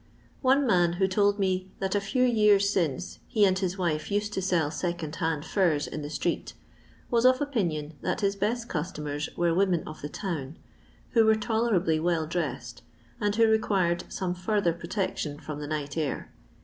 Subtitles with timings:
[0.41, 4.33] One man, who told me that a few years since he and hi« wife used
[4.33, 6.53] to sell second hand furs in the street,
[7.11, 10.57] was of opinion that his best customers were women of the town,
[11.11, 12.81] who were tolerably well dressed,
[13.19, 16.31] and who required some farther protection from the night air.